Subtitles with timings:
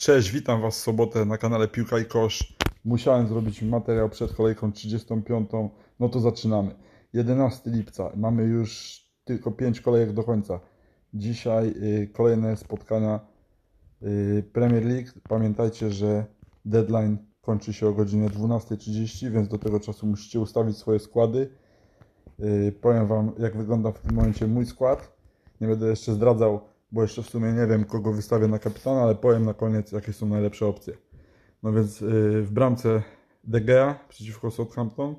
[0.00, 2.56] Cześć, witam Was w sobotę na kanale Piłka i Kosz.
[2.84, 5.50] Musiałem zrobić materiał przed kolejką 35.
[6.00, 6.74] No to zaczynamy.
[7.12, 8.10] 11 lipca.
[8.16, 10.60] Mamy już tylko 5 kolejek do końca.
[11.14, 13.20] Dzisiaj y, kolejne spotkania
[14.02, 15.08] y, Premier League.
[15.28, 16.24] Pamiętajcie, że
[16.64, 21.50] deadline kończy się o godzinie 12.30, więc do tego czasu musicie ustawić swoje składy.
[22.40, 25.12] Y, powiem Wam, jak wygląda w tym momencie mój skład.
[25.60, 26.60] Nie będę jeszcze zdradzał
[26.92, 30.12] bo jeszcze w sumie nie wiem, kogo wystawię na kapitana, ale powiem na koniec, jakie
[30.12, 30.96] są najlepsze opcje.
[31.62, 33.02] No więc yy, w bramce
[33.44, 35.14] De Gea przeciwko Southampton,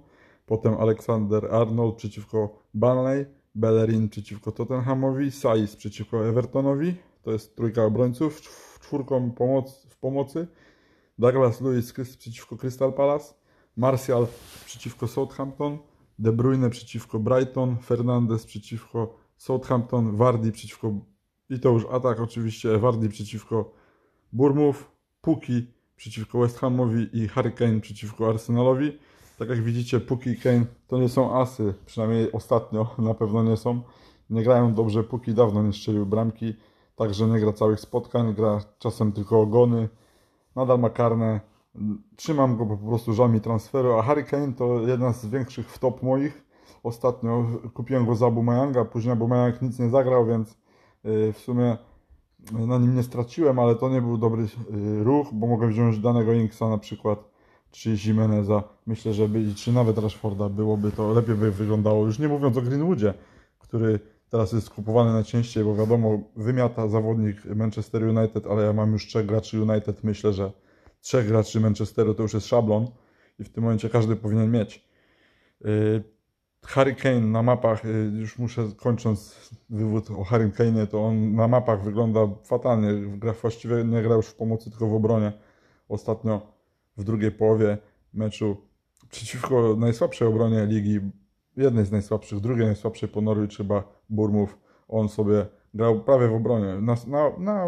[0.45, 8.41] potem Alexander Arnold przeciwko Burnley, Bellerin przeciwko Tottenhamowi, Saiz przeciwko Evertonowi, to jest trójka obrońców,
[8.41, 10.47] czwórką pomoc, w pomocy,
[11.19, 13.33] Douglas Lewis przeciwko Crystal Palace,
[13.77, 14.27] Martial
[14.65, 15.77] przeciwko Southampton,
[16.19, 20.93] De Bruyne przeciwko Brighton, Fernandez przeciwko Southampton, Wardy przeciwko
[21.51, 23.71] i to już atak oczywiście Wardy przeciwko
[24.33, 24.91] Burmów,
[25.21, 28.99] Puki przeciwko West Hamowi i Hurricane przeciwko Arsenalowi.
[29.39, 33.57] Tak jak widzicie, Puki i Kane to nie są asy, przynajmniej ostatnio na pewno nie
[33.57, 33.81] są.
[34.29, 36.55] Nie grają dobrze, Puki dawno nie strzelił bramki,
[36.95, 39.89] także nie gra całych spotkań, gra czasem tylko ogony.
[40.55, 41.39] Nadal ma karne.
[42.15, 46.43] Trzymam go po prostu żalmi transferu, a Hurricane to jedna z większych wtop moich.
[46.83, 50.61] Ostatnio kupiłem go za Bumajanga, później Bumajang nic nie zagrał, więc
[51.03, 51.77] w sumie
[52.51, 54.47] na nim nie straciłem, ale to nie był dobry y,
[55.03, 57.19] ruch, bo mogę wziąć danego Inksa na przykład,
[57.71, 58.63] czy Jimeneza.
[58.85, 62.05] Myślę, że by, czy nawet Rashforda byłoby to lepiej by wyglądało.
[62.05, 63.13] Już nie mówiąc o Greenwoodzie,
[63.59, 63.99] który
[64.29, 69.25] teraz jest kupowany najczęściej, bo wiadomo, wymiata zawodnik Manchester United, ale ja mam już trzech
[69.25, 70.03] graczy United.
[70.03, 70.51] Myślę, że
[71.01, 72.87] trzech graczy Manchesteru to już jest szablon
[73.39, 74.85] i w tym momencie każdy powinien mieć.
[75.65, 76.03] Y,
[76.65, 82.19] Hurricane na mapach, y, już muszę kończąc wywód o Hurricane, to on na mapach wygląda
[82.43, 83.17] fatalnie.
[83.41, 85.31] Właściwie nie gra już w pomocy, tylko w obronie.
[85.89, 86.41] Ostatnio
[86.97, 87.77] w drugiej połowie
[88.13, 88.57] meczu
[89.09, 90.99] przeciwko najsłabszej obronie ligi,
[91.57, 94.57] jednej z najsłabszych, drugiej najsłabszej po Norwich chyba Burmów,
[94.87, 96.81] on sobie grał prawie w obronie.
[96.81, 97.65] Na, na, na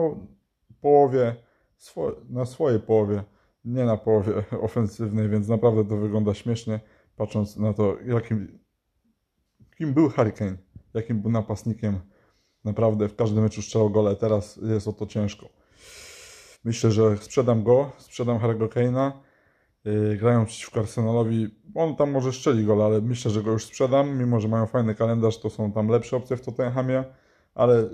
[0.81, 1.35] połowie,
[1.77, 3.23] swo, na swojej połowie,
[3.65, 6.79] nie na połowie ofensywnej, więc naprawdę to wygląda śmiesznie,
[7.15, 8.62] patrząc na to, jakim
[9.83, 10.57] kim był Hurricane,
[10.93, 11.99] jakim był napastnikiem.
[12.63, 15.49] Naprawdę w każdym meczu strzelał gole, teraz jest o to ciężko.
[16.63, 19.11] Myślę, że sprzedam go, sprzedam Harry'ego Kane'a.
[19.85, 21.55] Yy, grają przeciwko Arsenalowi.
[21.75, 24.17] On tam może strzeli gole, ale myślę, że go już sprzedam.
[24.17, 27.03] Mimo, że mają fajny kalendarz, to są tam lepsze opcje w Tottenhamie,
[27.55, 27.89] ale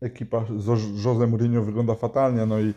[0.00, 0.66] ekipa z
[1.04, 2.46] Jose Mourinho wygląda fatalnie.
[2.46, 2.74] No i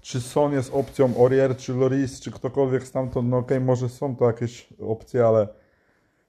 [0.00, 4.16] czy Son jest opcją, Orier, czy Loris, czy ktokolwiek stamtąd, no okej, okay, może są
[4.16, 5.63] to jakieś opcje, ale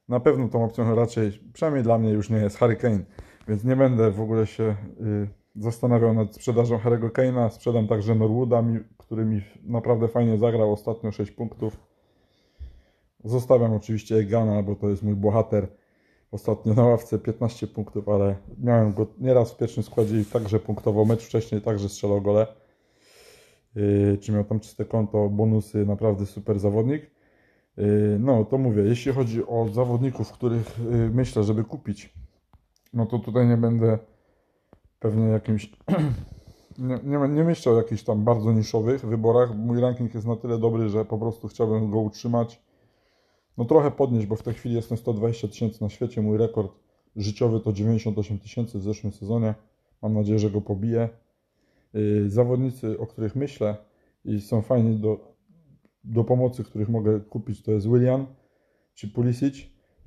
[0.07, 2.99] na pewno tą opcją raczej, przynajmniej dla mnie już nie jest Harry Kane,
[3.47, 7.49] więc nie będę w ogóle się y, zastanawiał nad sprzedażą Harry'ego Kane'a.
[7.49, 8.63] Sprzedam także Norwooda,
[8.97, 11.77] który mi naprawdę fajnie zagrał ostatnio 6 punktów.
[13.23, 15.67] Zostawiam oczywiście Egana, bo to jest mój bohater.
[16.31, 21.05] Ostatnio na ławce 15 punktów, ale miałem go nieraz w pierwszym składzie i także punktował
[21.05, 22.47] mecz wcześniej, także strzelał gole.
[23.75, 27.14] Yy, czy miał tam czyste konto, bonusy, naprawdę super zawodnik.
[27.79, 32.13] Y, no, to mówię, jeśli chodzi o zawodników, których y, myślę, żeby kupić,
[32.93, 33.99] no to tutaj nie będę
[34.99, 35.71] pewnie jakimś.
[36.77, 39.55] nie, nie, nie myślę o jakichś tam bardzo niszowych wyborach.
[39.55, 42.61] Mój ranking jest na tyle dobry, że po prostu chciałbym go utrzymać.
[43.57, 46.21] No trochę podnieść, bo w tej chwili jestem 120 tysięcy na świecie.
[46.21, 46.71] Mój rekord
[47.15, 49.53] życiowy to 98 tysięcy w zeszłym sezonie.
[50.01, 51.09] Mam nadzieję, że go pobiję.
[51.95, 53.75] Y, zawodnicy, o których myślę
[54.25, 55.34] i są fajni do
[56.05, 58.25] do pomocy, których mogę kupić, to jest William
[58.93, 59.55] czy Pulisic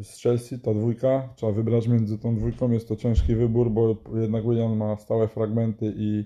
[0.02, 1.28] z Chelsea, ta dwójka.
[1.36, 2.70] Trzeba wybrać między tą dwójką.
[2.70, 6.24] Jest to ciężki wybór, bo jednak William ma stałe fragmenty i,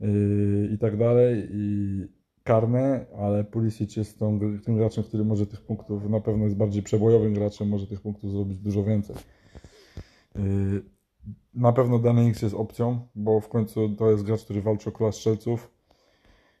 [0.00, 2.04] i, i tak dalej, i
[2.42, 6.82] karne, ale Pulisic jest tą, tym graczem, który może tych punktów, na pewno jest bardziej
[6.82, 9.16] przebojowym graczem, może tych punktów zrobić dużo więcej.
[10.34, 10.82] Yy,
[11.54, 15.14] na pewno Danix jest opcją, bo w końcu to jest gracz, który walczy o klas
[15.14, 15.77] strzelców.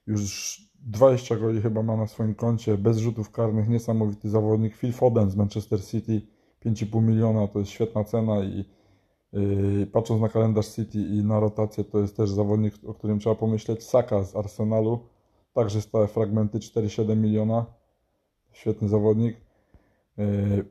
[0.08, 4.76] Już 20 goli chyba ma na swoim koncie, bez rzutów karnych, niesamowity zawodnik.
[4.76, 6.22] Phil Foden z Manchester City,
[6.66, 8.64] 5,5 miliona to jest świetna cena i
[9.32, 13.34] yy, patrząc na kalendarz City i na rotację, to jest też zawodnik, o którym trzeba
[13.34, 13.84] pomyśleć.
[13.84, 14.98] Saka z Arsenalu,
[15.52, 17.66] także stałe fragmenty, 4,7 miliona,
[18.52, 19.36] świetny zawodnik.
[20.16, 20.64] Yy,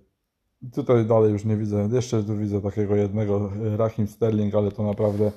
[0.74, 5.32] tutaj dalej już nie widzę, jeszcze tu widzę takiego jednego, Rahim Sterling, ale to naprawdę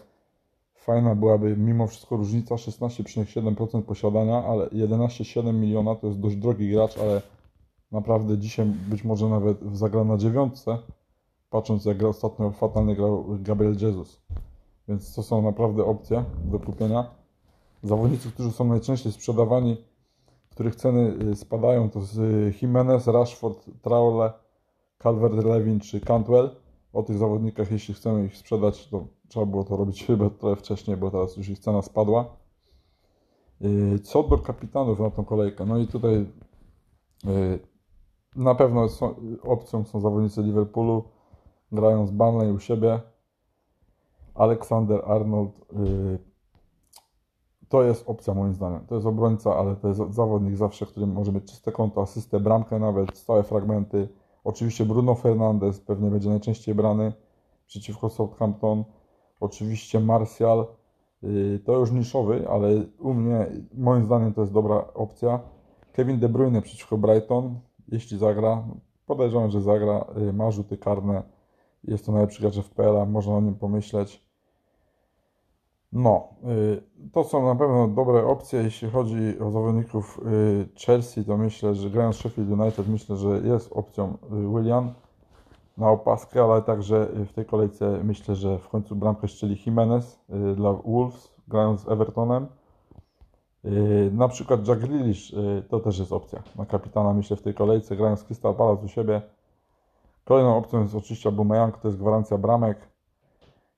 [0.80, 6.98] Fajna byłaby mimo wszystko różnica 16,7% posiadania, ale 11,7 miliona to jest dość drogi gracz,
[6.98, 7.22] ale
[7.92, 10.78] naprawdę dzisiaj być może nawet zagra na dziewiątce,
[11.50, 14.20] patrząc jak ostatnio fatalnie grał Gabriel Jesus.
[14.88, 17.04] Więc to są naprawdę opcje do kupienia.
[17.82, 19.76] Zawodnicy, którzy są najczęściej sprzedawani,
[20.50, 22.16] których ceny y, spadają, to z
[22.62, 24.32] Jimenez, Rashford, Traore,
[24.98, 26.50] Calvert-Lewin czy Cantwell.
[26.92, 30.96] O tych zawodnikach, jeśli chcemy ich sprzedać, to trzeba było to robić chyba trochę wcześniej,
[30.96, 32.37] bo teraz już ich cena spadła.
[33.62, 37.58] Y, co do kapitanów na tą kolejkę, no i tutaj y,
[38.37, 41.04] na pewno są, opcją są zawodnicy Liverpoolu,
[41.72, 43.00] grają z Burnley u siebie.
[44.34, 46.19] Aleksander Arnold y,
[47.69, 48.87] to jest opcja moim zdaniem.
[48.87, 52.78] To jest obrońca, ale to jest zawodnik zawsze, który może mieć czyste konto, asystę, bramkę
[52.78, 54.08] nawet, stałe fragmenty.
[54.44, 57.12] Oczywiście Bruno Fernandes pewnie będzie najczęściej brany
[57.66, 58.84] przeciwko Southampton.
[59.40, 60.66] Oczywiście Martial,
[61.64, 65.40] to już niszowy, ale u mnie moim zdaniem to jest dobra opcja.
[65.92, 68.64] Kevin De Bruyne przeciwko Brighton, jeśli zagra,
[69.06, 71.22] podejrzewam, że zagra, ma rzuty karne,
[71.84, 74.29] jest to najlepszy gracz FPL-a, można o nim pomyśleć.
[75.92, 78.62] No, y, to są na pewno dobre opcje.
[78.62, 83.72] Jeśli chodzi o zawodników y, Chelsea, to myślę, że grając Sheffield United, myślę, że jest
[83.72, 84.94] opcją y, William
[85.76, 90.20] na opaskę, ale także w tej kolejce myślę, że w końcu bramkę strzeli Jimenez
[90.56, 92.46] dla Wolves, grając z Evertonem.
[94.12, 95.34] Na przykład Jack Grealish
[95.69, 98.88] to też jest opcja na kapitana, myślę, w tej kolejce, grając z Crystal Palace u
[98.88, 99.22] siebie.
[100.25, 102.89] Kolejną opcją jest oczywiście Aubameyang, to jest gwarancja bramek.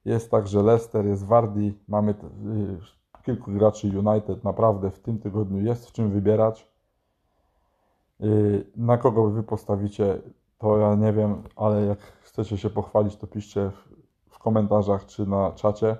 [0.04, 2.14] Jest także Leicester, jest Wardy, mamy
[3.22, 6.68] kilku graczy United, naprawdę w tym tygodniu jest w czym wybierać.
[8.20, 10.20] Y, na kogo wy postawicie,
[10.58, 13.70] to ja nie wiem, ale jak chcecie się pochwalić, to piszcie
[14.30, 15.96] w komentarzach czy na czacie.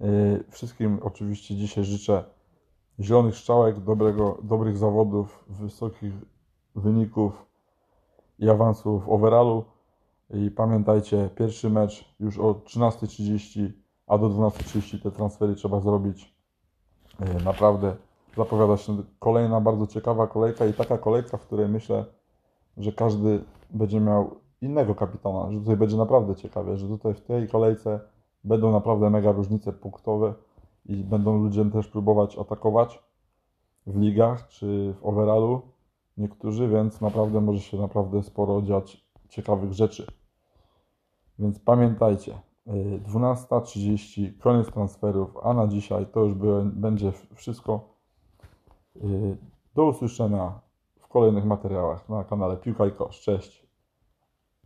[0.00, 2.24] Y, wszystkim oczywiście dzisiaj życzę
[3.00, 6.12] zielonych strzałek, dobrego, dobrych zawodów, wysokich
[6.74, 7.46] wyników
[8.38, 9.64] i awansu w overallu.
[10.30, 13.70] I pamiętajcie, pierwszy mecz już o 13.30,
[14.06, 16.34] a do 12.30 te transfery trzeba zrobić.
[17.20, 17.96] E, naprawdę
[18.36, 22.04] zapowiada się kolejna bardzo ciekawa kolejka i taka kolejka, w której myślę,
[22.76, 27.48] że każdy będzie miał innego kapitana, że tutaj będzie naprawdę ciekawie, że tutaj w tej
[27.48, 28.00] kolejce
[28.44, 30.34] będą naprawdę mega różnice punktowe
[30.86, 33.02] i będą ludzie też próbować atakować
[33.86, 35.62] w ligach czy w overallu
[36.16, 40.17] niektórzy, więc naprawdę może się naprawdę sporo dziać ciekawych rzeczy.
[41.38, 47.94] Więc pamiętajcie, 12.30, y, koniec transferów, a na dzisiaj to już będzie wszystko.
[48.96, 49.36] Y,
[49.74, 50.60] do usłyszenia
[51.00, 53.20] w kolejnych materiałach na kanale Piłka i Kosz.
[53.20, 53.67] Cześć!